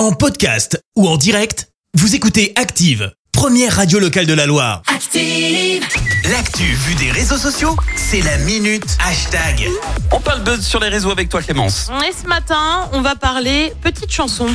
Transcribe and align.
En 0.00 0.12
podcast 0.12 0.82
ou 0.96 1.06
en 1.06 1.18
direct, 1.18 1.68
vous 1.92 2.14
écoutez 2.14 2.54
Active, 2.56 3.12
première 3.32 3.76
radio 3.76 3.98
locale 3.98 4.24
de 4.24 4.32
la 4.32 4.46
Loire. 4.46 4.80
Active. 4.86 5.84
L'actu 6.30 6.62
vue 6.62 6.94
des 6.94 7.10
réseaux 7.10 7.36
sociaux, 7.36 7.76
c'est 7.96 8.22
la 8.22 8.38
minute 8.38 8.96
hashtag. 9.06 9.68
On 10.10 10.18
parle 10.18 10.40
buzz 10.42 10.64
sur 10.66 10.80
les 10.80 10.88
réseaux 10.88 11.10
avec 11.10 11.28
toi 11.28 11.42
Clémence. 11.42 11.90
Et 12.08 12.14
ce 12.18 12.26
matin, 12.26 12.88
on 12.94 13.02
va 13.02 13.14
parler 13.14 13.74
petite 13.82 14.10
chanson. 14.10 14.46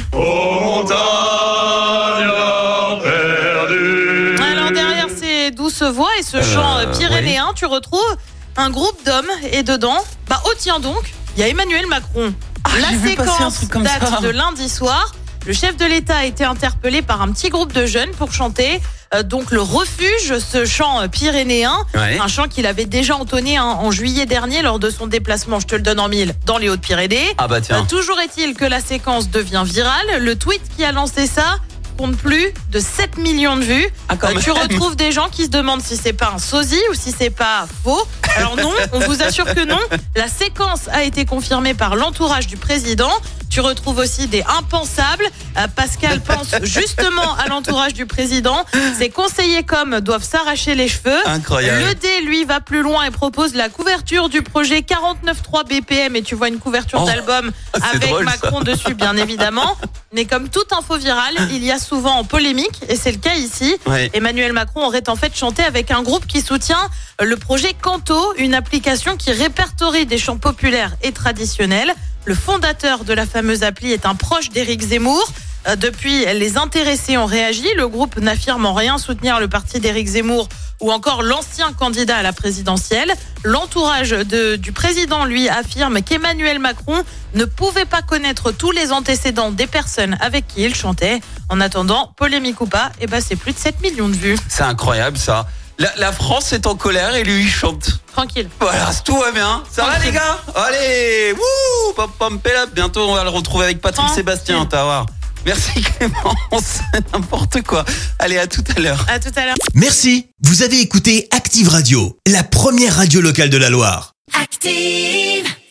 Alors 4.41 4.71
derrière 4.73 5.09
ces 5.15 5.51
douces 5.51 5.83
voix 5.83 6.09
et 6.19 6.23
ce 6.23 6.41
chant 6.41 6.77
euh, 6.79 6.91
pyrénéen, 6.97 7.51
tu 7.55 7.67
retrouves 7.67 8.17
un 8.57 8.71
groupe 8.71 8.97
d'hommes 9.05 9.29
et 9.51 9.61
dedans, 9.61 10.03
bah 10.27 10.41
oh 10.47 10.53
tiens 10.57 10.79
donc, 10.79 11.13
il 11.37 11.41
y 11.41 11.43
a 11.43 11.49
Emmanuel 11.49 11.85
Macron. 11.85 12.33
La 12.79 12.87
Ah, 12.87 12.89
j'ai 12.89 12.97
vu 12.97 13.15
passer 13.15 13.29
un 13.29 13.51
séquence 13.51 13.55
truc 13.57 13.69
comme 13.69 13.83
date 13.83 14.09
ça. 14.09 14.21
de 14.21 14.29
lundi 14.29 14.67
soir. 14.69 15.13
Le 15.45 15.53
chef 15.53 15.77
de 15.77 15.85
l'État 15.85 16.17
a 16.17 16.25
été 16.25 16.43
interpellé 16.43 17.01
par 17.01 17.21
un 17.21 17.31
petit 17.31 17.49
groupe 17.49 17.71
de 17.71 17.85
jeunes 17.85 18.09
pour 18.17 18.33
chanter 18.33 18.81
euh, 19.13 19.21
donc 19.21 19.51
le 19.51 19.61
refuge, 19.61 20.39
ce 20.39 20.65
chant 20.65 21.01
euh, 21.01 21.07
pyrénéen, 21.07 21.75
Ouais. 21.93 22.17
un 22.19 22.27
chant 22.27 22.47
qu'il 22.47 22.65
avait 22.65 22.85
déjà 22.85 23.15
entonné 23.15 23.55
hein, 23.57 23.63
en 23.79 23.91
juillet 23.91 24.25
dernier 24.25 24.63
lors 24.63 24.79
de 24.79 24.89
son 24.89 25.05
déplacement, 25.05 25.59
je 25.59 25.67
te 25.67 25.75
le 25.75 25.81
donne 25.83 25.99
en 25.99 26.09
mille, 26.09 26.33
dans 26.47 26.57
les 26.57 26.69
Hautes-Pyrénées. 26.69 27.35
Ah 27.37 27.47
bah 27.47 27.57
Euh, 27.57 27.61
tiens. 27.61 27.85
toujours 27.85 28.19
est-il 28.19 28.55
que 28.55 28.65
la 28.65 28.79
séquence 28.81 29.29
devient 29.29 29.61
virale. 29.63 30.17
Le 30.19 30.35
tweet 30.35 30.61
qui 30.75 30.83
a 30.83 30.91
lancé 30.91 31.27
ça 31.27 31.57
compte 31.97 32.17
plus 32.17 32.51
de 32.71 32.79
7 32.79 33.17
millions 33.19 33.55
de 33.55 33.61
vues. 33.61 33.87
Ah, 34.09 34.17
quand 34.17 34.35
Euh, 34.35 34.39
tu 34.41 34.51
retrouves 34.51 34.95
des 34.97 35.11
gens 35.13 35.29
qui 35.31 35.43
se 35.45 35.49
demandent 35.49 35.81
si 35.83 35.95
c'est 35.95 36.11
pas 36.11 36.31
un 36.35 36.39
sosie 36.39 36.81
ou 36.91 36.93
si 36.95 37.13
c'est 37.17 37.29
pas 37.29 37.67
faux. 37.83 38.05
Alors 38.35 38.57
non, 38.57 38.73
on 38.91 38.99
vous 38.99 39.21
assure 39.21 39.45
que 39.45 39.63
non. 39.65 39.79
La 40.15 40.27
séquence 40.27 40.89
a 40.91 41.03
été 41.03 41.23
confirmée 41.25 41.73
par 41.75 41.95
l'entourage 41.95 42.47
du 42.47 42.57
président. 42.57 43.11
Tu 43.55 43.61
retrouves 43.61 43.99
aussi 43.99 44.27
des 44.27 44.43
impensables. 44.59 45.23
Euh, 45.57 45.67
Pascal 45.73 46.19
pense 46.19 46.53
justement 46.63 47.35
à 47.37 47.47
l'entourage 47.47 47.93
du 47.93 48.05
président. 48.05 48.65
Ses 48.97 49.09
conseillers 49.09 49.63
comme 49.63 50.01
doivent 50.01 50.25
s'arracher 50.25 50.75
les 50.75 50.89
cheveux. 50.89 51.25
Incroyable. 51.25 51.85
Le 51.87 51.95
D, 51.95 52.07
lui, 52.25 52.43
va 52.43 52.59
plus 52.59 52.81
loin 52.81 53.05
et 53.05 53.11
propose 53.11 53.55
la 53.55 53.69
couverture 53.69 54.27
du 54.27 54.41
projet 54.41 54.79
49.3 54.81 55.69
BPM. 55.69 56.17
Et 56.17 56.21
tu 56.21 56.35
vois 56.35 56.49
une 56.49 56.59
couverture 56.59 56.99
Oh, 57.01 57.05
d'album 57.05 57.49
avec 57.93 58.09
drôle, 58.09 58.25
ça. 58.25 58.31
Macron 58.31 58.59
dessus, 58.59 58.93
bien 58.93 59.15
évidemment. 59.15 59.77
Mais 60.11 60.25
comme 60.25 60.49
toute 60.49 60.73
info 60.73 60.97
virale, 60.97 61.35
il 61.49 61.63
y 61.63 61.71
a 61.71 61.79
souvent 61.79 62.15
en 62.15 62.25
polémique, 62.25 62.81
et 62.89 62.97
c'est 62.97 63.13
le 63.13 63.19
cas 63.19 63.35
ici. 63.35 63.73
Emmanuel 64.11 64.51
Macron 64.51 64.85
aurait 64.85 65.07
en 65.07 65.15
fait 65.15 65.33
chanté 65.33 65.63
avec 65.63 65.91
un 65.91 66.03
groupe 66.03 66.27
qui 66.27 66.41
soutient 66.41 66.89
le 67.21 67.37
projet 67.37 67.73
Canto, 67.73 68.33
une 68.37 68.53
application 68.53 69.15
qui 69.15 69.31
répertorie 69.31 70.05
des 70.05 70.17
chants 70.17 70.37
populaires 70.37 70.91
et 71.03 71.13
traditionnels. 71.13 71.93
Le 72.25 72.33
fondateur 72.33 73.03
de 73.03 73.13
la 73.13 73.27
fameuse 73.27 73.61
appli 73.61 73.91
est 73.91 74.07
un 74.07 74.15
proche 74.15 74.49
d'Éric 74.49 74.81
Zemmour. 74.81 75.23
Euh, 75.67 75.75
Depuis, 75.75 76.25
les 76.25 76.57
intéressés 76.57 77.17
ont 77.17 77.25
réagi. 77.27 77.67
Le 77.77 77.87
groupe 77.87 78.17
n'affirme 78.17 78.65
en 78.65 78.73
rien 78.73 78.97
soutenir 78.97 79.39
le 79.39 79.47
parti 79.47 79.79
d'Éric 79.79 80.07
Zemmour 80.07 80.49
ou 80.81 80.91
encore 80.91 81.21
l'ancien 81.21 81.71
candidat 81.71 82.17
à 82.17 82.23
la 82.23 82.33
présidentielle. 82.33 83.13
L'entourage 83.43 84.09
du 84.09 84.71
président, 84.71 85.25
lui, 85.25 85.47
affirme 85.49 86.01
qu'Emmanuel 86.01 86.57
Macron 86.57 87.03
ne 87.35 87.45
pouvait 87.45 87.85
pas 87.85 88.01
connaître 88.01 88.51
tous 88.51 88.71
les 88.71 88.91
antécédents 88.91 89.51
des 89.51 89.67
personnes 89.67 90.17
avec 90.19 90.47
qui 90.47 90.63
il 90.63 90.73
chantait. 90.73 91.21
En 91.49 91.61
attendant, 91.61 92.11
polémique 92.17 92.59
ou 92.59 92.65
pas, 92.65 92.91
eh 92.99 93.07
ben, 93.07 93.21
c'est 93.21 93.35
plus 93.35 93.53
de 93.53 93.59
7 93.59 93.81
millions 93.81 94.09
de 94.09 94.15
vues. 94.15 94.37
C'est 94.49 94.63
incroyable 94.63 95.17
ça. 95.17 95.47
La, 95.77 95.91
la 95.97 96.11
France 96.11 96.53
est 96.53 96.67
en 96.67 96.75
colère 96.75 97.15
et 97.15 97.23
lui 97.23 97.43
il 97.43 97.49
chante. 97.49 97.99
Tranquille. 98.13 98.49
Voilà, 98.59 98.91
tout 99.03 99.17
va 99.17 99.31
bien. 99.31 99.63
Ça 99.71 99.85
va 99.85 99.99
les 99.99 100.11
gars 100.11 100.39
Allez, 100.55 101.33
wouh, 101.33 102.07
pom 102.17 102.39
pelap. 102.39 102.73
Bientôt 102.73 103.09
on 103.09 103.15
va 103.15 103.23
le 103.23 103.29
retrouver 103.29 103.65
avec 103.65 103.81
Patrick 103.81 104.05
Tranquille. 104.05 104.15
Sébastien, 104.15 104.65
t'as 104.65 104.83
voir. 104.83 105.05
Merci 105.45 105.81
Clémence, 105.99 106.79
n'importe 107.13 107.61
quoi. 107.61 107.85
Allez, 108.19 108.37
à 108.37 108.47
tout 108.47 108.63
à 108.75 108.79
l'heure. 108.79 109.05
À 109.09 109.19
tout 109.19 109.31
à 109.35 109.45
l'heure. 109.45 109.55
Merci, 109.73 110.27
vous 110.43 110.63
avez 110.63 110.79
écouté 110.79 111.27
Active 111.31 111.69
Radio, 111.69 112.17
la 112.25 112.43
première 112.43 112.95
radio 112.95 113.21
locale 113.21 113.49
de 113.49 113.57
la 113.57 113.69
Loire. 113.69 114.13
Active. 114.33 115.55